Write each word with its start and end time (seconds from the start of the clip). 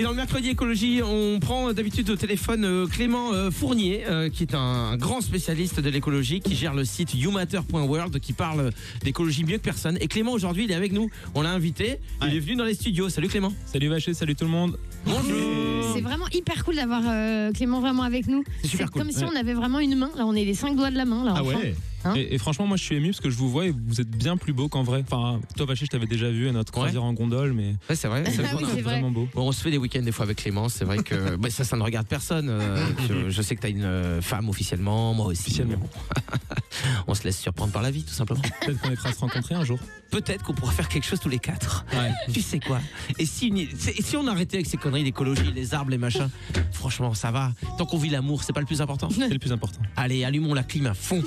Et 0.00 0.02
dans 0.02 0.12
le 0.12 0.16
mercredi 0.16 0.48
écologie, 0.48 1.02
on 1.02 1.38
prend 1.40 1.74
d'habitude 1.74 2.08
au 2.08 2.16
téléphone 2.16 2.64
euh, 2.64 2.86
Clément 2.86 3.34
euh, 3.34 3.50
Fournier, 3.50 4.04
euh, 4.08 4.30
qui 4.30 4.44
est 4.44 4.54
un 4.54 4.96
grand 4.96 5.20
spécialiste 5.20 5.78
de 5.78 5.90
l'écologie, 5.90 6.40
qui 6.40 6.56
gère 6.56 6.72
le 6.72 6.86
site 6.86 7.12
youmatter.world, 7.12 8.18
qui 8.18 8.32
parle 8.32 8.70
d'écologie 9.04 9.44
mieux 9.44 9.58
que 9.58 9.62
personne. 9.62 9.98
Et 10.00 10.08
Clément 10.08 10.32
aujourd'hui, 10.32 10.64
il 10.64 10.70
est 10.70 10.74
avec 10.74 10.92
nous. 10.92 11.10
On 11.34 11.42
l'a 11.42 11.50
invité. 11.50 11.98
Il 12.26 12.34
est 12.34 12.40
venu 12.40 12.56
dans 12.56 12.64
les 12.64 12.72
studios. 12.72 13.10
Salut 13.10 13.28
Clément. 13.28 13.52
Salut 13.66 13.88
Vaché, 13.88 14.14
salut 14.14 14.34
tout 14.34 14.44
le 14.44 14.50
monde. 14.50 14.78
Bonjour. 15.04 15.92
C'est 15.92 16.00
vraiment 16.00 16.28
hyper 16.32 16.64
cool 16.64 16.76
d'avoir 16.76 17.02
Clément 17.52 17.80
vraiment 17.80 18.04
avec 18.04 18.26
nous. 18.26 18.42
C'est 18.62 18.68
super 18.68 18.90
cool. 18.90 19.02
comme 19.02 19.12
si 19.12 19.24
on 19.24 19.36
avait 19.36 19.52
vraiment 19.52 19.80
une 19.80 19.96
main. 19.96 20.10
Là, 20.16 20.24
on 20.24 20.32
est 20.34 20.46
les 20.46 20.54
cinq 20.54 20.76
doigts 20.76 20.90
de 20.90 20.96
la 20.96 21.04
main. 21.04 21.24
Là, 21.24 21.34
enfin. 21.42 21.58
Hein 22.04 22.14
et, 22.16 22.34
et 22.34 22.38
franchement, 22.38 22.66
moi 22.66 22.76
je 22.76 22.82
suis 22.84 22.94
ému 22.96 23.08
parce 23.08 23.20
que 23.20 23.30
je 23.30 23.36
vous 23.36 23.50
vois 23.50 23.66
et 23.66 23.70
vous 23.86 24.00
êtes 24.00 24.10
bien 24.10 24.36
plus 24.36 24.52
beau 24.52 24.68
qu'en 24.68 24.82
vrai. 24.82 25.02
Enfin, 25.10 25.40
toi 25.56 25.66
Vaché, 25.66 25.84
je 25.84 25.90
t'avais 25.90 26.06
déjà 26.06 26.30
vu 26.30 26.48
à 26.48 26.52
notre 26.52 26.72
croisière 26.72 27.04
en 27.04 27.12
gondole, 27.12 27.52
mais 27.52 27.74
Ouais, 27.88 27.96
c'est 27.96 28.08
vrai. 28.08 28.24
c'est 28.30 28.42
vrai 28.42 28.50
Ah 28.52 28.56
oui, 28.58 28.64
c'est 28.74 28.80
vrai. 28.82 28.94
vraiment 28.94 29.10
beau. 29.10 29.28
Bon, 29.34 29.48
on 29.48 29.52
se 29.52 29.60
fait 29.62 29.70
des 29.70 29.78
week-ends 29.78 30.02
des 30.02 30.12
fois 30.12 30.24
avec 30.24 30.38
Clément. 30.38 30.68
C'est 30.68 30.84
vrai 30.84 30.98
que 30.98 31.36
bah, 31.36 31.50
ça, 31.50 31.64
ça 31.64 31.76
ne 31.76 31.82
regarde 31.82 32.06
personne. 32.06 32.48
Euh, 32.48 32.86
je, 33.08 33.30
je 33.30 33.42
sais 33.42 33.54
que 33.56 33.60
tu 33.60 33.66
as 33.66 33.70
une 33.70 33.84
euh, 33.84 34.20
femme 34.22 34.48
officiellement, 34.48 35.12
moi 35.14 35.26
aussi. 35.26 35.40
Officiellement. 35.42 35.80
on 37.06 37.14
se 37.14 37.24
laisse 37.24 37.38
surprendre 37.38 37.72
par 37.72 37.82
la 37.82 37.90
vie, 37.90 38.02
tout 38.04 38.14
simplement. 38.14 38.40
Peut-être 38.64 38.80
qu'on 38.80 38.90
ira 38.90 39.12
se 39.12 39.18
rencontrer 39.20 39.54
un 39.54 39.64
jour. 39.64 39.78
Peut-être 40.10 40.42
qu'on 40.44 40.54
pourra 40.54 40.72
faire 40.72 40.88
quelque 40.88 41.04
chose 41.06 41.20
tous 41.20 41.28
les 41.28 41.38
quatre. 41.38 41.84
Ouais. 41.92 42.10
Tu 42.32 42.40
sais 42.40 42.58
quoi? 42.60 42.80
Et 43.18 43.26
si, 43.26 43.48
une- 43.48 43.58
et 43.58 43.68
si 44.02 44.16
on 44.16 44.26
arrêtait 44.26 44.56
avec 44.56 44.66
ces 44.66 44.76
conneries 44.76 45.04
d'écologie, 45.04 45.52
les 45.54 45.74
arbres, 45.74 45.90
les 45.90 45.98
machins 45.98 46.28
Franchement, 46.72 47.14
ça 47.14 47.30
va. 47.30 47.52
Tant 47.78 47.86
qu'on 47.86 47.98
vit 47.98 48.08
l'amour, 48.10 48.42
c'est 48.42 48.52
pas 48.52 48.60
le 48.60 48.66
plus 48.66 48.80
important 48.80 49.08
C'est 49.10 49.28
le 49.28 49.38
plus 49.38 49.52
important. 49.52 49.80
Allez, 49.96 50.24
allumons 50.24 50.54
la 50.54 50.62
clim 50.62 50.86
à 50.86 50.94
fond. 50.94 51.22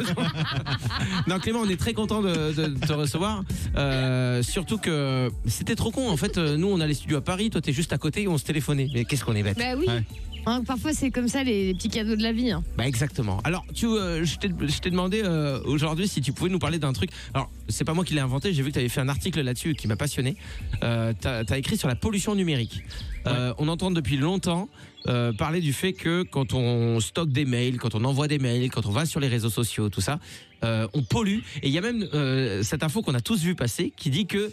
non, 1.26 1.38
Clément, 1.38 1.60
on 1.60 1.68
est 1.68 1.78
très 1.78 1.92
content 1.94 2.22
de, 2.22 2.52
de 2.52 2.86
te 2.86 2.92
recevoir. 2.92 3.42
Euh, 3.76 4.42
surtout 4.42 4.78
que 4.78 5.30
c'était 5.46 5.76
trop 5.76 5.90
con. 5.90 6.08
En 6.08 6.16
fait, 6.16 6.38
euh, 6.38 6.56
nous, 6.56 6.68
on 6.68 6.80
a 6.80 6.86
les 6.86 6.94
studios 6.94 7.18
à 7.18 7.20
Paris. 7.20 7.50
Toi, 7.50 7.60
t'es 7.60 7.72
juste 7.72 7.92
à 7.92 7.98
côté 7.98 8.22
et 8.22 8.28
on 8.28 8.38
se 8.38 8.44
téléphonait. 8.44 8.88
Mais 8.92 9.04
qu'est-ce 9.04 9.24
qu'on 9.24 9.36
est 9.36 9.42
bête. 9.42 9.58
Bah 9.58 9.74
oui. 9.76 9.86
Ouais. 9.86 10.02
Hein, 10.50 10.64
parfois, 10.66 10.92
c'est 10.92 11.12
comme 11.12 11.28
ça 11.28 11.44
les, 11.44 11.66
les 11.68 11.74
petits 11.74 11.88
cadeaux 11.88 12.16
de 12.16 12.22
la 12.24 12.32
vie. 12.32 12.50
hein. 12.50 12.64
Bah 12.76 12.84
exactement. 12.86 13.38
Alors, 13.44 13.64
tu, 13.72 13.86
euh, 13.86 14.24
je 14.24 14.36
t'ai 14.80 14.90
demandé 14.90 15.22
euh, 15.24 15.60
aujourd'hui 15.64 16.08
si 16.08 16.20
tu 16.20 16.32
pouvais 16.32 16.50
nous 16.50 16.58
parler 16.58 16.80
d'un 16.80 16.92
truc. 16.92 17.10
Alors, 17.34 17.48
c'est 17.68 17.84
pas 17.84 17.94
moi 17.94 18.04
qui 18.04 18.14
l'ai 18.14 18.20
inventé. 18.20 18.52
J'ai 18.52 18.62
vu 18.62 18.70
que 18.70 18.74
tu 18.74 18.80
avais 18.80 18.88
fait 18.88 19.00
un 19.00 19.08
article 19.08 19.40
là-dessus 19.42 19.74
qui 19.74 19.86
m'a 19.86 19.94
passionné. 19.94 20.36
Euh, 20.82 21.12
t'as 21.20 21.44
as 21.48 21.58
écrit 21.58 21.76
sur 21.76 21.86
la 21.86 21.94
pollution 21.94 22.34
numérique. 22.34 22.82
Euh, 23.28 23.54
on 23.58 23.68
entend 23.68 23.92
depuis 23.92 24.16
longtemps 24.16 24.68
euh, 25.06 25.32
parler 25.32 25.60
du 25.60 25.72
fait 25.72 25.92
que 25.92 26.22
quand 26.24 26.52
on 26.52 26.98
stocke 26.98 27.30
des 27.30 27.44
mails, 27.44 27.78
quand 27.78 27.94
on 27.94 28.02
envoie 28.04 28.26
des 28.26 28.40
mails, 28.40 28.70
quand 28.70 28.86
on 28.86 28.90
va 28.90 29.06
sur 29.06 29.20
les 29.20 29.28
réseaux 29.28 29.50
sociaux, 29.50 29.88
tout 29.88 30.00
ça, 30.00 30.18
euh, 30.64 30.88
on 30.94 31.02
pollue. 31.02 31.38
Et 31.62 31.68
il 31.68 31.70
y 31.70 31.78
a 31.78 31.80
même 31.80 32.08
euh, 32.12 32.64
cette 32.64 32.82
info 32.82 33.02
qu'on 33.02 33.14
a 33.14 33.20
tous 33.20 33.40
vu 33.42 33.54
passer 33.54 33.92
qui 33.96 34.10
dit 34.10 34.26
que 34.26 34.50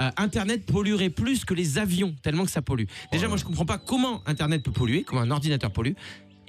euh, 0.00 0.10
Internet 0.16 0.66
polluerait 0.66 1.10
plus 1.10 1.44
que 1.44 1.54
les 1.54 1.78
avions, 1.78 2.14
tellement 2.22 2.44
que 2.44 2.50
ça 2.50 2.62
pollue. 2.62 2.84
Déjà, 3.12 3.28
moi, 3.28 3.36
je 3.36 3.44
comprends 3.44 3.66
pas 3.66 3.78
comment 3.78 4.22
Internet 4.26 4.62
peut 4.62 4.72
polluer, 4.72 5.02
comment 5.02 5.22
un 5.22 5.30
ordinateur 5.30 5.70
pollue. 5.70 5.94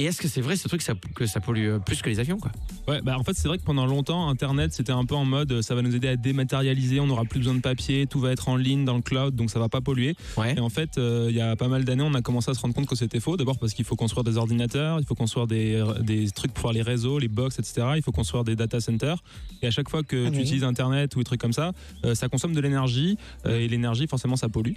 Et 0.02 0.05
est-ce 0.05 0.22
que 0.22 0.30
c'est 0.30 0.39
vrai 0.39 0.55
ce 0.55 0.67
truc 0.69 0.81
ça- 0.81 0.94
que 1.14 1.25
ça 1.25 1.42
pollue 1.42 1.67
euh, 1.67 1.80
plus 1.80 2.02
que 2.02 2.09
les 2.09 2.19
avions 2.22 2.38
quoi? 2.38 2.52
Ouais, 2.88 3.02
bah 3.02 3.17
en 3.19 3.23
fait, 3.23 3.33
c'est 3.33 3.50
vrai 3.50 3.58
que 3.58 3.64
pendant 3.64 3.86
longtemps, 3.86 4.30
Internet, 4.30 4.72
c'était 4.73 4.94
un 4.94 5.03
peu 5.03 5.14
en 5.14 5.25
mode 5.25 5.52
euh, 5.52 5.61
ça 5.61 5.75
va 5.75 5.81
nous 5.81 5.94
aider 5.94 6.08
à 6.08 6.16
dématérialiser, 6.16 7.02
on 7.02 7.08
n'aura 7.08 7.25
plus 7.25 7.39
besoin 7.39 7.53
de 7.53 7.59
papier, 7.59 8.08
tout 8.08 8.19
va 8.22 8.31
être 8.31 8.47
en 8.47 8.56
ligne 8.56 8.86
dans 8.86 8.95
le 8.95 9.02
cloud, 9.02 9.36
donc 9.36 9.50
ça 9.50 9.59
va 9.59 9.67
pas 9.67 9.81
polluer. 9.81 10.16
Ouais. 10.38 10.56
Et 10.56 10.59
en 10.61 10.69
fait, 10.69 10.97
euh, 10.97 11.28
il 11.30 11.36
y 11.36 11.41
a 11.41 11.56
pas 11.58 11.67
mal 11.67 11.83
d'années, 11.83 12.03
on 12.03 12.14
a 12.14 12.22
commencé 12.22 12.50
à 12.50 12.53
se 12.53 12.61
rendre 12.61 12.73
compte 12.73 12.88
que 12.88 12.95
c'était 12.95 13.19
faux. 13.19 13.36
D'abord 13.36 13.59
parce 13.59 13.73
qu'il 13.73 13.83
faut 13.83 13.97
construire 13.97 14.23
des 14.23 14.38
ordinateurs, 14.38 15.00
il 15.02 15.06
faut 15.06 15.16
construire 15.16 15.47
des, 15.47 15.83
des 16.02 16.30
trucs 16.31 16.53
pour 16.53 16.61
faire 16.61 16.72
les 16.73 16.81
réseaux, 16.81 17.19
les 17.19 17.28
box, 17.28 17.59
etc. 17.59 17.88
Il 17.97 18.02
faut 18.02 18.13
construire 18.13 18.45
des 18.45 18.56
data 18.56 18.80
centers. 18.80 19.22
Et 19.61 19.67
à 19.67 19.72
chaque 19.72 19.89
fois 19.89 20.03
que 20.03 20.28
Ah 20.28 20.31
tu 20.31 20.38
oui. 20.38 20.44
utilises 20.44 20.63
Internet 20.63 21.13
ou 21.17 21.19
des 21.19 21.25
trucs 21.25 21.41
comme 21.41 21.52
ça, 21.53 21.73
euh, 22.06 22.16
ça 22.16 22.30
consomme 22.30 22.53
de 22.53 22.61
l'énergie. 22.61 23.17
euh, 23.45 23.59
et 23.59 23.67
l'énergie, 23.67 24.08
forcément, 24.08 24.38
ça 24.38 24.47
pollue. 24.47 24.73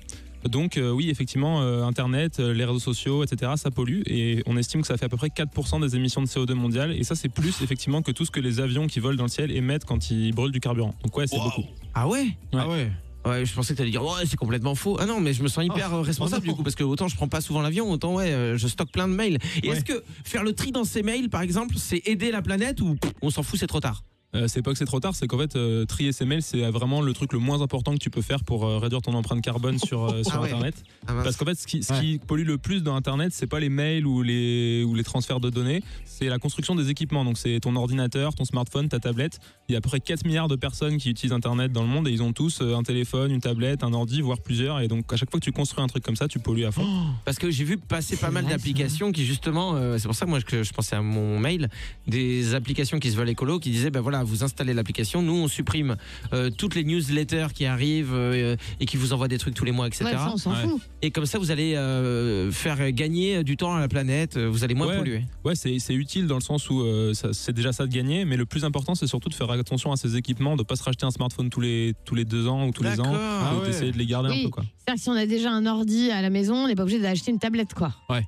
Donc 0.48 0.76
euh, 0.76 0.90
oui, 0.90 1.10
effectivement, 1.10 1.62
euh, 1.62 1.84
Internet, 1.84 2.40
euh, 2.40 2.52
les 2.52 2.64
réseaux 2.64 2.78
sociaux, 2.78 3.22
etc., 3.24 3.52
ça 3.56 3.70
pollue. 3.70 4.02
Et 4.06 4.42
on 4.46 4.56
estime 4.56 4.80
que 4.80 4.86
ça 4.86 4.96
fait 4.96 5.06
à 5.06 5.08
peu 5.08 5.16
près 5.16 5.28
4% 5.28 5.80
des 5.80 5.96
émissions 5.96 6.20
de 6.22 6.26
CO2 6.26 6.54
mondiales. 6.54 6.92
Et 6.92 7.04
ça, 7.04 7.14
c'est 7.14 7.28
plus 7.28 7.60
effectivement 7.62 8.02
que 8.02 8.10
tout 8.12 8.24
ce 8.24 8.30
que 8.30 8.40
les 8.40 8.60
avions 8.60 8.86
qui 8.86 9.00
volent 9.00 9.16
dans 9.16 9.24
le 9.24 9.28
ciel 9.28 9.50
émettent 9.50 9.84
quand 9.84 10.10
ils 10.10 10.32
brûlent 10.34 10.52
du 10.52 10.60
carburant. 10.60 10.94
Donc 11.04 11.16
ouais, 11.16 11.26
c'est 11.26 11.38
beaucoup. 11.38 11.64
Ah 11.94 12.08
ouais? 12.08 12.20
Ouais. 12.22 12.60
Ah 12.60 12.68
ouais. 12.68 12.90
Ouais, 13.24 13.46
je 13.46 13.54
pensais 13.54 13.72
que 13.74 13.78
t'allais 13.78 13.92
dire 13.92 14.02
ouais 14.02 14.26
c'est 14.26 14.36
complètement 14.36 14.74
faux. 14.74 14.96
Ah 14.98 15.06
non 15.06 15.20
mais 15.20 15.32
je 15.32 15.44
me 15.44 15.48
sens 15.48 15.64
hyper 15.64 15.94
euh, 15.94 16.00
responsable 16.00 16.44
du 16.44 16.54
coup 16.54 16.64
parce 16.64 16.74
que 16.74 16.82
autant 16.82 17.06
je 17.06 17.14
prends 17.14 17.28
pas 17.28 17.40
souvent 17.40 17.62
l'avion 17.62 17.88
autant 17.88 18.14
ouais 18.14 18.32
euh, 18.32 18.58
je 18.58 18.66
stocke 18.66 18.90
plein 18.90 19.06
de 19.06 19.14
mails. 19.14 19.38
Et 19.62 19.68
Ouais. 19.68 19.76
est-ce 19.76 19.84
que 19.84 20.02
faire 20.24 20.42
le 20.42 20.52
tri 20.54 20.72
dans 20.72 20.82
ces 20.82 21.04
mails 21.04 21.30
par 21.30 21.40
exemple 21.40 21.76
c'est 21.78 22.02
aider 22.06 22.32
la 22.32 22.42
planète 22.42 22.80
ou 22.80 22.96
on 23.22 23.30
s'en 23.30 23.44
fout 23.44 23.60
c'est 23.60 23.68
trop 23.68 23.78
tard? 23.78 24.02
Euh, 24.34 24.48
c'est 24.48 24.62
pas 24.62 24.72
que 24.72 24.78
c'est 24.78 24.86
trop 24.86 25.00
tard, 25.00 25.14
c'est 25.14 25.26
qu'en 25.26 25.38
fait, 25.38 25.56
euh, 25.56 25.84
trier 25.84 26.12
ses 26.12 26.24
mails, 26.24 26.42
c'est 26.42 26.62
vraiment 26.70 27.02
le 27.02 27.12
truc 27.12 27.32
le 27.34 27.38
moins 27.38 27.60
important 27.60 27.92
que 27.92 27.98
tu 27.98 28.08
peux 28.08 28.22
faire 28.22 28.44
pour 28.44 28.64
euh, 28.64 28.78
réduire 28.78 29.02
ton 29.02 29.12
empreinte 29.12 29.42
carbone 29.42 29.78
sur, 29.78 30.04
euh, 30.04 30.22
sur 30.24 30.36
Ah 30.36 30.40
ouais. 30.40 30.46
Internet. 30.48 30.74
Ah. 31.06 31.14
Parce 31.22 31.36
qu'en 31.36 31.44
fait, 31.44 31.54
ce 31.54 31.66
qui, 31.66 31.82
ce 31.82 31.92
qui 32.00 32.18
pollue 32.18 32.46
le 32.46 32.56
plus 32.56 32.82
dans 32.82 32.96
Internet, 32.96 33.32
c'est 33.34 33.46
pas 33.46 33.60
les 33.60 33.68
mails 33.68 34.06
ou 34.06 34.22
les, 34.22 34.84
ou 34.84 34.94
les 34.94 35.04
transferts 35.04 35.40
de 35.40 35.50
données, 35.50 35.82
c'est 36.06 36.28
la 36.28 36.38
construction 36.38 36.74
des 36.74 36.88
équipements. 36.88 37.24
Donc, 37.24 37.36
c'est 37.36 37.60
ton 37.60 37.76
ordinateur, 37.76 38.34
ton 38.34 38.44
smartphone, 38.44 38.88
ta 38.88 39.00
tablette. 39.00 39.38
Il 39.68 39.72
y 39.72 39.74
a 39.74 39.78
à 39.78 39.80
peu 39.80 39.88
près 39.88 40.00
4 40.00 40.24
milliards 40.24 40.48
de 40.48 40.56
personnes 40.56 40.96
qui 40.96 41.10
utilisent 41.10 41.32
Internet 41.32 41.72
dans 41.72 41.82
le 41.82 41.88
monde 41.88 42.08
et 42.08 42.10
ils 42.10 42.22
ont 42.22 42.32
tous 42.32 42.60
euh, 42.62 42.74
un 42.74 42.82
téléphone, 42.82 43.30
une 43.32 43.40
tablette, 43.40 43.84
un 43.84 43.92
ordi, 43.92 44.22
voire 44.22 44.40
plusieurs. 44.40 44.80
Et 44.80 44.88
donc, 44.88 45.12
à 45.12 45.16
chaque 45.16 45.30
fois 45.30 45.40
que 45.40 45.44
tu 45.44 45.52
construis 45.52 45.84
un 45.84 45.88
truc 45.88 46.02
comme 46.02 46.16
ça, 46.16 46.26
tu 46.26 46.38
pollues 46.38 46.64
à 46.64 46.72
fond. 46.72 46.86
Parce 47.26 47.38
que 47.38 47.50
j'ai 47.50 47.64
vu 47.64 47.76
passer 47.76 48.16
pas 48.16 48.30
mal 48.30 48.46
d'applications 48.46 49.12
qui 49.12 49.26
justement, 49.26 49.74
euh, 49.74 49.98
c'est 49.98 50.06
pour 50.08 50.14
ça 50.14 50.24
que 50.24 50.30
moi 50.30 50.40
que 50.40 50.62
je 50.62 50.72
pensais 50.72 50.96
à 50.96 51.02
mon 51.02 51.38
mail, 51.38 51.68
des 52.06 52.54
applications 52.54 52.98
qui 52.98 53.10
se 53.10 53.16
veulent 53.16 53.28
écolo, 53.28 53.58
qui 53.58 53.70
disaient 53.70 53.90
ben 53.90 54.00
voilà 54.00 54.21
vous 54.22 54.42
installez 54.44 54.74
l'application, 54.74 55.22
nous 55.22 55.34
on 55.34 55.48
supprime 55.48 55.96
euh, 56.32 56.50
toutes 56.50 56.74
les 56.74 56.84
newsletters 56.84 57.48
qui 57.54 57.66
arrivent 57.66 58.12
euh, 58.14 58.56
et 58.80 58.86
qui 58.86 58.96
vous 58.96 59.12
envoient 59.12 59.28
des 59.28 59.38
trucs 59.38 59.54
tous 59.54 59.64
les 59.64 59.72
mois 59.72 59.86
etc. 59.86 60.04
Ouais, 60.06 60.12
ça, 60.12 60.30
on 60.32 60.36
s'en 60.36 60.50
Ouais. 60.52 60.62
fout. 60.68 60.80
Et 61.02 61.10
comme 61.10 61.26
ça 61.26 61.38
vous 61.38 61.50
allez 61.50 61.74
euh, 61.74 62.50
faire 62.52 62.90
gagner 62.92 63.42
du 63.44 63.56
temps 63.56 63.74
à 63.74 63.80
la 63.80 63.88
planète, 63.88 64.36
vous 64.38 64.64
allez 64.64 64.74
moins 64.74 64.86
Ouais. 64.88 64.98
polluer. 64.98 65.22
Ouais, 65.44 65.54
c'est 65.54 65.78
c'est 65.78 65.94
utile 65.94 66.26
dans 66.26 66.36
le 66.36 66.40
sens 66.42 66.68
où 66.70 66.80
euh, 66.82 67.12
c'est 67.32 67.52
déjà 67.52 67.72
ça 67.72 67.86
de 67.86 67.92
gagner, 67.92 68.24
mais 68.24 68.36
le 68.36 68.46
plus 68.46 68.64
important, 68.64 68.94
c'est 68.94 69.06
surtout 69.06 69.28
de 69.28 69.34
faire 69.34 69.50
attention 69.50 69.92
à 69.92 69.96
ces 69.96 70.16
équipements, 70.16 70.56
de 70.56 70.62
pas 70.62 70.76
se 70.76 70.82
racheter 70.82 71.04
un 71.06 71.10
smartphone 71.10 71.50
tous 71.50 71.60
les, 71.60 71.94
tous 72.04 72.14
les 72.14 72.24
deux 72.24 72.46
ans 72.48 72.66
ou 72.66 72.72
tous 72.72 72.82
les 72.82 73.00
ans, 73.00 73.12
Ah 73.14 73.52
ouais. 73.60 73.66
d'essayer 73.66 73.92
de 73.92 73.98
les 73.98 74.06
garder 74.06 74.30
un 74.30 74.42
peu. 74.44 74.50
Quoi. 74.50 74.64
C'est-à-dire 74.78 74.94
que 74.96 75.00
si 75.02 75.08
on 75.10 75.14
a 75.14 75.26
déjà 75.26 75.50
un 75.50 75.66
ordi 75.66 76.10
à 76.10 76.22
la 76.22 76.30
maison, 76.30 76.54
on 76.54 76.66
n'est 76.68 76.74
pas 76.74 76.82
obligé 76.82 76.98
d'acheter 77.00 77.30
une 77.30 77.38
tablette, 77.38 77.74
quoi. 77.74 77.92
Et, 78.10 78.22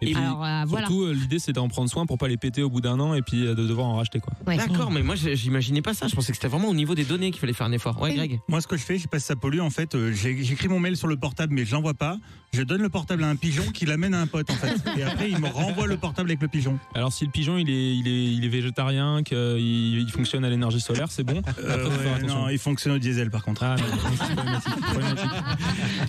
Et 0.00 0.12
puis, 0.12 0.14
Alors 0.22 0.44
euh, 0.44 0.62
voilà. 0.66 0.86
surtout, 0.86 1.02
euh, 1.04 1.12
l'idée, 1.12 1.38
c'est 1.38 1.52
d'en 1.52 1.68
prendre 1.68 1.90
soin 1.90 2.06
pour 2.06 2.18
pas 2.18 2.28
les 2.28 2.36
péter 2.36 2.62
au 2.62 2.70
bout 2.70 2.80
d'un 2.80 3.00
an 3.00 3.14
et 3.14 3.22
puis 3.22 3.46
euh, 3.46 3.54
de 3.54 3.66
devoir 3.66 3.86
en 3.88 3.96
racheter. 3.96 4.20
Quoi. 4.20 4.32
Ouais. 4.46 4.56
D'accord, 4.56 4.90
mais 4.92 5.02
moi 5.02 5.14
j'imaginais 5.16 5.82
pas 5.82 5.92
ça. 5.94 6.06
Je 6.08 6.14
pensais 6.14 6.32
que 6.32 6.36
c'était 6.36 6.48
vraiment 6.48 6.68
au 6.68 6.74
niveau 6.74 6.94
des 6.94 7.04
données 7.04 7.30
qu'il 7.30 7.40
fallait 7.40 7.52
faire 7.52 7.66
un 7.66 7.72
effort. 7.72 8.00
Ouais, 8.00 8.10
Oui. 8.10 8.16
Greg. 8.16 8.40
Moi, 8.48 8.60
ce 8.60 8.66
que 8.68 8.76
je 8.76 8.82
fais, 8.84 8.96
je 8.96 9.02
sais 9.02 9.08
pas 9.08 9.18
si 9.18 9.26
ça 9.26 9.36
pollue, 9.36 9.60
en 9.60 9.70
fait, 9.70 9.96
j'écris 10.12 10.68
mon 10.68 10.78
mail 10.80 10.96
sur 10.96 11.08
le 11.08 11.16
portable, 11.16 11.52
mais 11.54 11.64
je 11.64 11.72
l'envoie 11.72 11.94
pas. 11.94 12.16
Je 12.54 12.62
donne 12.62 12.80
le 12.80 12.88
portable 12.88 13.24
à 13.24 13.28
un 13.28 13.36
pigeon 13.36 13.64
qui 13.74 13.84
l'amène 13.84 14.14
à 14.14 14.20
un 14.22 14.26
pote, 14.26 14.48
en 14.50 14.54
fait. 14.54 14.74
Et 14.96 15.02
après, 15.02 15.30
il 15.30 15.38
me 15.38 15.48
renvoie 15.48 15.86
le 15.86 15.96
portable 15.98 16.30
avec 16.30 16.40
le 16.40 16.48
pigeon. 16.48 16.78
Alors, 16.94 17.12
si 17.12 17.24
le 17.26 17.30
pigeon 17.30 17.58
il 17.58 17.68
est, 17.68 17.96
il 17.96 18.08
est, 18.08 18.24
il 18.34 18.44
est 18.44 18.48
végétarien, 18.48 19.22
qu'il 19.22 19.36
il 19.98 20.10
fonctionne 20.10 20.44
à 20.44 20.48
l'énergie 20.50 20.80
solaire, 20.80 21.10
c'est 21.10 21.24
bon. 21.24 21.40
Après, 21.44 21.62
Euh, 21.62 21.88
ouais, 21.88 22.26
non, 22.26 22.48
il 22.48 22.58
fonctionne 22.58 22.94
au 22.94 22.98
diesel, 22.98 23.30
par 23.30 23.42
contre. 23.44 23.64
Ah, 23.64 23.76
mais. 23.76 24.98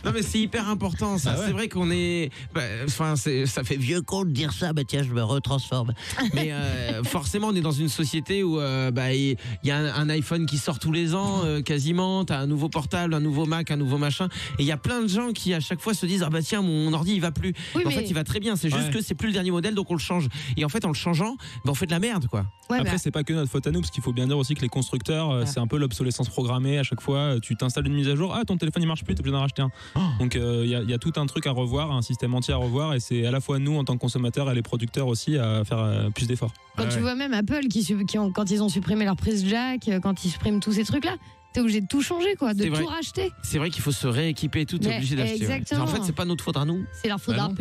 Non 0.06 0.12
mais 0.14 0.22
c'est 0.22 0.40
hyper 0.40 0.70
important 0.70 1.18
ça. 1.18 1.34
Ah 1.36 1.40
ouais. 1.40 1.46
C'est 1.48 1.52
vrai 1.54 1.68
qu'on 1.68 1.92
est. 1.92 2.30
bah, 2.54 2.62
Enfin, 2.86 3.16
ça 3.16 3.64
fait 3.64 3.76
vieux 3.80 4.02
con 4.02 4.26
de 4.26 4.32
dire 4.32 4.54
ça. 4.54 4.74
Bah 4.74 4.84
tiens, 4.88 5.04
je 5.04 5.14
me 5.14 5.24
retransforme. 5.24 5.94
Mais 6.34 6.52
euh, 6.52 7.04
forcément, 7.04 7.48
on 7.48 7.56
est 7.56 7.62
dans 7.62 7.72
une 7.72 7.90
société 7.90 8.44
où 8.44 8.60
euh, 8.60 8.92
bah, 8.92 9.14
il 9.14 9.38
y 9.64 9.72
a 9.72 9.78
un, 9.78 9.94
un 9.96 10.10
iPhone 10.10 10.46
qui 10.46 10.58
sort 10.58 10.80
tous 10.80 10.92
les 10.92 11.16
ans, 11.16 11.42
euh, 11.46 11.62
quasiment. 11.62 12.26
T'as 12.26 12.40
un 12.40 12.48
nouveau 12.48 12.70
portable, 12.70 13.14
un 13.14 13.20
nouveau 13.20 13.46
Mac, 13.46 13.72
un 13.72 13.78
nouveau 13.78 13.98
machin. 13.98 14.28
Et 14.60 14.64
il 14.64 14.66
y 14.66 14.72
a 14.72 14.78
plein 14.78 15.02
de 15.02 15.08
gens 15.08 15.32
qui 15.32 15.54
à 15.54 15.60
chaque 15.60 15.82
fois 15.82 15.94
se 15.94 16.06
disent 16.06 16.24
ah 16.24 16.30
bah 16.30 16.42
tiens, 16.42 16.62
mon 16.62 16.92
ordi 16.94 17.14
il 17.14 17.22
va 17.22 17.32
plus. 17.32 17.54
Oui, 17.76 17.82
Et 17.84 17.88
en 17.88 17.92
fait, 17.92 18.04
il 18.10 18.14
va 18.14 18.24
très 18.24 18.40
bien. 18.40 18.56
C'est 18.56 18.70
juste 18.70 18.80
Ouais. 18.88 18.92
que 18.94 19.02
c'est 19.02 19.16
plus 19.16 19.28
le 19.28 19.34
dernier 19.34 19.52
modèle, 19.52 19.76
donc 19.76 19.90
on 19.92 19.94
le 19.96 20.00
change. 20.00 20.28
Et 20.58 20.66
en 20.66 20.70
fait, 20.70 20.86
en 20.86 20.90
le 20.90 20.94
changeant, 20.94 21.36
bah, 21.66 21.72
on 21.72 21.76
fait 21.76 21.86
de 21.86 21.92
la 21.92 22.00
merde 22.00 22.28
quoi. 22.28 22.46
Ouais, 22.70 22.78
Après, 22.78 22.92
bah, 22.92 22.98
c'est 22.98 23.12
pas 23.12 23.24
que 23.24 23.34
notre 23.34 23.50
faute 23.52 23.66
à 23.68 23.72
nous, 23.72 23.80
parce 23.82 23.92
qu'il 23.92 24.04
faut 24.04 24.14
bien 24.14 24.28
dire 24.28 24.38
aussi 24.38 24.54
que 24.54 24.62
les 24.62 24.70
constructeurs, 24.70 25.30
euh, 25.32 25.40
Ouais. 25.40 25.46
c'est 25.46 25.60
un 25.60 25.68
peu 25.68 25.78
l'obsolescence 25.78 26.30
programmée. 26.30 26.78
À 26.78 26.84
chaque 26.84 27.02
fois, 27.02 27.36
tu 27.42 27.56
t'installes 27.56 27.88
une 27.88 27.94
mise 27.94 28.08
à 28.10 28.16
jour, 28.16 28.34
ah, 28.36 28.44
ton 28.46 28.58
téléphone 28.58 28.84
il 28.84 28.88
marche 28.88 29.04
plus, 29.04 29.16
t'es 29.16 29.22
obligé 29.22 29.32
d'en 29.34 29.40
racheter 29.42 29.62
un. 29.62 29.72
Oh. 29.96 30.00
Donc, 30.20 30.36
euh, 30.36 30.62
il 30.66 30.70
y, 30.70 30.92
y 30.92 30.94
a 30.94 30.98
tout 30.98 31.14
un 31.16 31.26
truc 31.26 31.48
à 31.48 31.52
revoir, 31.52 31.92
un 31.92 32.02
système 32.02 32.34
entier 32.34 32.54
à 32.54 32.58
revoir, 32.58 32.94
et 32.94 33.00
c'est 33.00 33.26
à 33.26 33.32
la 33.32 33.40
fois 33.42 33.60
nous, 33.60 33.69
en 33.78 33.84
tant 33.84 33.94
que 33.96 34.00
consommateurs, 34.00 34.50
et 34.52 34.56
les 34.56 34.62
producteurs 34.62 35.08
aussi, 35.08 35.38
à 35.38 35.64
faire 35.64 35.80
euh, 35.80 36.10
plus 36.10 36.28
d'efforts. 36.28 36.54
quand 36.78 36.84
Ouais. 36.84 36.90
tu 36.90 37.00
vois 37.00 37.16
même 37.16 37.34
Apple 37.34 37.68
qui, 37.70 37.84
su- 37.84 38.06
qui 38.06 38.18
ont, 38.18 38.32
quand 38.32 38.50
ils 38.52 38.64
ont 38.64 38.70
supprimé 38.70 39.06
leur 39.06 39.16
prise 39.16 39.46
jack, 39.48 39.88
euh, 39.90 40.00
quand 40.00 40.24
ils 40.26 40.30
suppriment 40.32 40.60
tous 40.60 40.74
ces 40.74 40.84
trucs-là, 40.86 41.16
t'es 41.54 41.60
obligé 41.62 41.82
de 41.82 41.88
tout 41.88 42.02
changer, 42.02 42.36
quoi, 42.36 42.54
de 42.54 42.66
vrai. 42.70 42.82
tout 42.84 42.88
racheter. 42.88 43.32
C'est 43.44 43.58
vrai 43.58 43.70
qu'il 43.70 43.82
faut 43.82 43.92
se 43.92 44.08
rééquiper, 44.08 44.66
tout 44.66 44.82
est 44.88 44.96
obligé 44.96 45.16
d'acheter. 45.16 45.48
ouais. 45.48 45.64
En 45.78 45.88
fait, 45.88 46.02
c'est 46.04 46.16
pas 46.16 46.26
notre 46.26 46.44
faute 46.44 46.58
à 46.58 46.66
nous. 46.66 46.86
C'est 47.02 47.08
leur 47.08 47.20
faute 47.20 47.36
Bah 47.36 47.48
d'un 47.48 47.54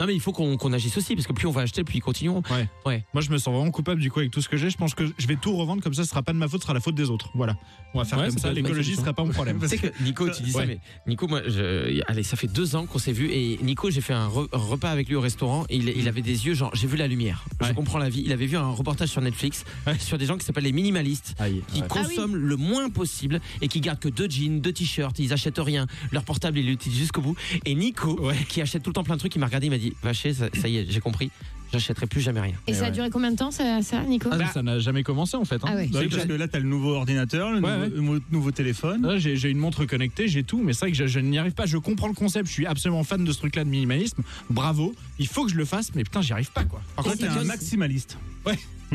non. 0.00 0.06
mais 0.06 0.14
il 0.14 0.20
faut 0.20 0.32
qu'on 0.32 0.72
agisse 0.72 0.96
aussi 0.96 1.14
parce 1.14 1.26
que 1.26 1.32
plus 1.32 1.46
on 1.46 1.50
va 1.52 1.62
acheter, 1.62 1.84
plus 1.84 1.96
ils 1.98 2.00
continueront. 2.00 2.42
Moi, 2.84 3.20
je 3.22 3.30
me 3.30 3.38
sens 3.38 3.54
vraiment 3.54 3.70
coupable 3.70 4.00
du 4.00 4.10
coup 4.10 4.20
avec 4.20 4.30
tout 4.32 4.40
ce 4.40 4.48
que 4.48 4.56
j'ai. 4.56 4.70
Je 4.70 4.76
pense 4.76 4.94
que 4.94 5.04
je 5.18 5.26
vais 5.26 5.36
tout 5.36 5.56
revendre 5.56 5.82
comme 5.82 5.94
ça, 5.94 6.04
ce 6.04 6.10
sera 6.10 6.22
pas 6.22 6.32
de 6.32 6.38
ma 6.38 6.48
faute, 6.48 6.60
ce 6.60 6.64
sera 6.64 6.74
la 6.74 6.80
faute 6.80 6.94
des 6.94 7.10
autres. 7.10 7.30
Voilà. 7.34 7.56
On 7.94 7.98
va 7.98 8.04
faire 8.04 8.18
Ouais, 8.18 8.28
comme 8.28 8.38
ça 8.38 8.52
L'écologie 8.52 8.96
sera 8.96 9.12
pas 9.12 9.24
mon 9.24 9.30
problème. 9.32 9.58
Tu 9.64 9.68
sais 9.68 9.78
que 9.78 9.86
Nico, 10.02 10.28
tu 10.30 10.42
dis 10.42 10.50
ça, 10.52 10.58
Ouais. 10.60 10.66
mais 10.66 10.78
Nico, 11.06 11.26
moi, 11.28 11.42
je- 11.46 12.00
allez, 12.08 12.22
ça 12.22 12.36
fait 12.36 12.48
deux 12.48 12.76
ans 12.76 12.86
qu'on 12.86 12.98
s'est 12.98 13.12
vu 13.12 13.30
et 13.30 13.58
Nico, 13.62 13.90
j'ai 13.90 14.00
fait 14.00 14.12
un, 14.12 14.28
re- 14.28 14.48
un 14.52 14.58
repas 14.58 14.90
avec 14.90 15.08
lui 15.08 15.14
au 15.16 15.20
restaurant. 15.20 15.64
Et 15.70 15.76
il, 15.76 15.88
il 15.88 16.08
avait 16.08 16.22
des 16.22 16.46
yeux, 16.46 16.54
genre, 16.54 16.70
j'ai 16.74 16.86
vu 16.86 16.96
la 16.96 17.06
lumière. 17.06 17.44
Je 17.60 17.66
Ouais. 17.68 17.74
comprends 17.74 17.98
la 17.98 18.08
vie. 18.08 18.22
Il 18.26 18.32
avait 18.32 18.46
vu 18.46 18.56
un 18.56 18.70
reportage 18.70 19.08
sur 19.10 19.20
Netflix 19.20 19.64
Ouais. 19.86 19.98
sur 19.98 20.18
des 20.18 20.26
gens 20.26 20.36
qui 20.36 20.44
s'appellent 20.44 20.64
les 20.64 20.72
minimalistes. 20.72 21.34
Aïe. 21.38 21.62
qui 21.72 21.80
ouais. 21.82 21.88
consomment 21.88 22.36
le 22.36 22.56
moins 22.56 22.90
possible 22.90 23.40
et 23.62 23.68
qui 23.68 23.80
gardent 23.80 24.00
que 24.00 24.08
deux 24.08 24.28
jeans, 24.28 24.60
deux 24.60 24.72
t-shirts, 24.72 25.18
ils 25.18 25.32
achètent 25.32 25.58
rien. 25.58 25.86
Leur 26.12 26.24
portable, 26.24 26.58
ils 26.58 26.66
l'utilisent 26.66 26.98
jusqu'au 26.98 27.20
bout. 27.20 27.36
Et 27.64 27.74
Nico, 27.74 28.20
Ouais. 28.20 28.36
qui 28.48 28.60
achète 28.60 28.82
tout 28.82 28.90
le 28.90 28.94
temps 28.94 29.04
plein 29.04 29.14
de 29.14 29.20
trucs, 29.20 29.34
il 29.34 29.38
m'a 29.38 29.46
regardé, 29.46 29.66
il 29.68 29.70
m'a 29.70 29.78
dit 29.90 29.96
Vacher, 30.02 30.32
ça, 30.34 30.46
ça 30.60 30.68
y 30.68 30.78
est, 30.78 30.86
j'ai 30.90 31.00
compris, 31.00 31.30
j'achèterai 31.72 32.06
plus 32.06 32.20
jamais 32.20 32.40
rien. 32.40 32.54
Et 32.66 32.70
Eh 32.70 32.74
ça 32.74 32.82
a 32.82 32.84
ouais. 32.86 32.90
duré 32.92 33.10
combien 33.10 33.30
de 33.32 33.36
temps, 33.36 33.50
ça, 33.50 33.82
ça 33.82 34.02
Nico 34.02 34.28
Ah, 34.32 34.38
ça 34.52 34.62
n'a 34.62 34.78
jamais 34.78 35.02
commencé 35.02 35.36
en 35.36 35.44
fait. 35.44 35.56
hein. 35.56 35.66
Ah 35.68 35.74
ouais. 35.74 35.88
Bah 35.92 36.00
oui, 36.02 36.08
parce 36.08 36.24
que 36.26 36.32
là, 36.32 36.46
tu 36.48 36.56
as 36.56 36.60
le 36.60 36.68
nouveau 36.68 36.94
ordinateur, 36.94 37.52
le 37.52 37.60
Ouais, 37.60 37.90
nouveau, 38.30 38.50
téléphone. 38.50 39.02
Là, 39.06 39.18
j'ai 39.18 39.50
une 39.50 39.58
montre 39.58 39.84
connectée, 39.84 40.28
j'ai 40.28 40.44
tout, 40.44 40.62
mais 40.62 40.72
c'est 40.72 40.80
vrai 40.86 40.90
que 40.92 40.96
je, 40.96 41.06
je 41.06 41.20
n'y 41.20 41.38
arrive 41.38 41.52
pas. 41.54 41.66
Je 41.66 41.78
comprends 41.78 42.08
le 42.08 42.14
concept, 42.14 42.46
je 42.48 42.52
suis 42.52 42.66
absolument 42.66 43.04
fan 43.04 43.24
de 43.24 43.32
ce 43.32 43.38
truc-là 43.38 43.64
de 43.64 43.68
minimalisme. 43.70 44.22
Bravo, 44.50 44.94
il 45.18 45.26
faut 45.26 45.44
que 45.44 45.50
je 45.50 45.56
le 45.56 45.64
fasse, 45.64 45.94
mais 45.94 46.04
putain, 46.04 46.22
j'y 46.22 46.32
arrive 46.32 46.52
pas 46.52 46.64
quoi. 46.64 46.80
Par 46.96 47.04
contre, 47.04 47.16
c'est 47.16 47.22
t'es 47.22 47.28
un 47.28 47.34
quel- 47.38 47.46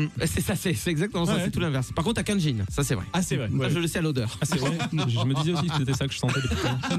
maximaliste. 0.00 0.34
C'est 0.34 0.40
ça, 0.40 0.54
c'est 0.56 0.74
c'est 0.74 0.90
exactement 0.90 1.26
ça, 1.26 1.34
Ouais. 1.34 1.42
c'est 1.44 1.50
tout 1.50 1.60
l'inverse. 1.60 1.92
Par 1.92 2.04
contre, 2.04 2.16
t'as 2.16 2.22
qu'un 2.22 2.38
jean, 2.38 2.64
ça 2.68 2.82
c'est 2.82 2.94
vrai. 2.94 3.04
Ah, 3.12 3.22
c'est 3.22 3.36
vrai. 3.36 3.48
Ça, 3.60 3.68
je 3.68 3.78
le 3.78 3.86
sais 3.86 3.98
à 3.98 4.02
l'odeur. 4.02 4.36
Ah, 4.40 4.44
c'est 4.46 4.58
vrai. 4.58 4.72
je 4.92 5.24
me 5.24 5.34
disais 5.34 5.52
aussi 5.52 5.66
que 5.68 5.76
c'était 5.78 5.94
ça 5.94 6.06
que 6.06 6.12
je 6.14 6.18
sentais 6.18 6.40
depuis 6.42 6.56
à 6.66 6.96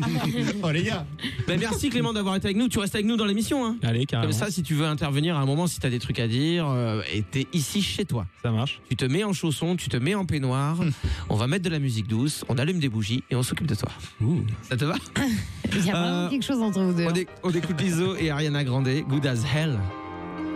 oh 0.64 0.72
les 0.72 0.84
gars, 0.84 1.06
Ben, 1.48 1.60
merci 1.60 1.90
Clément 1.90 2.14
d'avoir 2.14 2.36
été 2.36 2.48
avec 2.48 2.58
nous. 2.58 2.68
Tu 2.70 2.80
restes 2.80 2.96
avec 2.96 3.06
nous 3.08 3.18
dans 3.18 3.26
l'émission. 3.26 3.66
Hein. 3.66 3.78
Allez, 3.84 4.00
Comme 4.00 4.06
carrément. 4.08 4.32
ça, 4.34 4.50
si 4.52 4.64
tu 4.64 4.74
veux 4.76 4.86
intervenir 4.86 5.36
à 5.38 5.40
un 5.42 5.46
moment, 5.46 5.68
si 5.68 5.80
t'as 5.80 5.90
des 5.90 6.00
trucs 6.00 6.20
à 6.20 6.28
dire, 6.28 6.66
euh, 6.68 7.02
et 7.14 7.22
t'es 7.24 7.48
ici 7.54 7.82
chez 7.82 8.06
toi. 8.06 8.26
Ça 8.44 8.52
marche. 8.52 8.80
Tu 8.90 8.96
te 8.96 9.06
mets 9.06 9.24
en 9.24 9.34
chaussons, 9.34 9.76
tu 9.76 9.90
te 9.90 9.98
mets 9.98 10.16
en 10.16 10.26
peignoir, 10.26 10.78
on 11.30 11.36
va 11.36 11.48
mettre 11.48 11.64
de 11.66 11.70
la 11.70 11.80
musique 11.80 12.08
douce, 12.08 12.44
on 12.50 12.58
allume 12.58 12.80
des 12.80 12.90
bougies 12.90 13.24
et 13.30 13.36
on 13.36 13.44
s'occupe 13.44 13.68
de 13.68 13.76
toi. 13.76 13.90
Ça 14.70 14.78
te 14.78 14.86
va? 14.86 14.96
Il 15.74 15.86
y 15.86 15.90
a 15.90 15.94
vraiment 15.94 16.06
Euh, 16.26 16.30
quelque 16.30 16.46
chose 16.46 16.62
entre 16.62 16.82
vous 16.82 16.94
deux. 16.94 17.06
on, 17.06 17.14
é- 17.16 17.28
on 17.44 17.50
écoute 17.52 17.80
Lizzo 17.82 18.16
et 18.16 18.30
Ariana 18.30 18.64
Grande, 18.64 18.90
Good 19.08 19.26
as 19.26 19.44
Hell. 19.46 19.78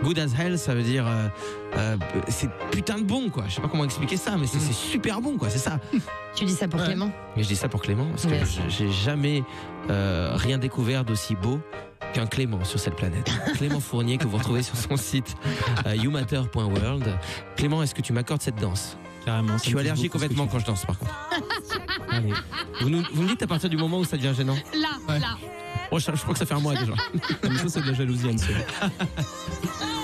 Good 0.02 0.18
as 0.18 0.34
Hell, 0.38 0.58
ça 0.58 0.74
veut 0.74 0.82
dire 0.82 1.06
euh, 1.06 1.28
euh, 1.76 1.96
c'est 2.28 2.50
putain 2.70 2.98
de 2.98 3.04
bon 3.04 3.28
quoi. 3.30 3.44
Je 3.48 3.54
sais 3.54 3.60
pas 3.60 3.68
comment 3.68 3.84
expliquer 3.84 4.16
ça, 4.16 4.36
mais 4.36 4.46
c'est 4.46 4.60
c'est 4.60 4.72
super 4.72 5.20
bon 5.20 5.36
quoi. 5.38 5.48
C'est 5.50 5.58
ça. 5.58 5.78
Tu 6.34 6.44
dis 6.44 6.52
ça 6.52 6.68
pour 6.68 6.80
Ouais. 6.80 6.86
Clément 6.86 7.10
Mais 7.36 7.42
je 7.42 7.48
dis 7.48 7.56
ça 7.56 7.68
pour 7.68 7.80
Clément 7.82 8.06
parce 8.10 8.26
que 8.26 8.34
j'ai 8.68 8.90
jamais 8.92 9.42
euh, 9.90 10.32
rien 10.34 10.58
découvert 10.58 11.04
d'aussi 11.04 11.34
beau 11.34 11.58
qu'un 12.12 12.26
Clément 12.26 12.62
sur 12.64 12.78
cette 12.78 12.96
planète. 12.96 13.30
Clément 13.56 13.80
Fournier 13.80 14.18
que 14.18 14.26
vous 14.26 14.36
retrouvez 14.36 14.62
sur 14.62 14.76
son 14.76 14.96
site 14.96 15.34
euh, 15.86 15.96
youmatter.world. 15.96 17.18
Clément, 17.56 17.82
est-ce 17.82 17.94
que 17.94 18.02
tu 18.02 18.12
m'accordes 18.12 18.42
cette 18.42 18.56
danse? 18.60 18.96
Carrément. 19.24 19.56
Je 19.58 19.62
suis 19.64 19.78
allergique 19.78 20.14
aux 20.14 20.18
vêtements 20.18 20.46
quand 20.46 20.58
je 20.60 20.66
danse 20.66 20.84
par 20.84 20.98
contre. 20.98 21.14
Allez. 22.10 22.32
Vous, 22.80 22.90
nous- 22.90 23.02
vous 23.12 23.22
me 23.22 23.28
dites 23.28 23.42
à 23.42 23.46
partir 23.46 23.68
du 23.70 23.76
moment 23.76 23.98
où 23.98 24.04
ça 24.04 24.16
devient 24.16 24.32
gênant 24.36 24.54
Là, 24.74 25.18
là. 25.18 25.36
Je, 25.98 26.10
je 26.14 26.22
crois 26.22 26.32
que 26.32 26.38
ça 26.38 26.46
fait 26.46 26.54
un 26.54 26.60
mois 26.60 26.74
déjà. 26.74 26.92
Mais 27.42 27.56
ça, 27.58 27.64
c'est 27.68 27.80
de 27.82 27.86
la 27.86 27.94
jalousie, 27.94 28.28
Anne. 28.28 28.38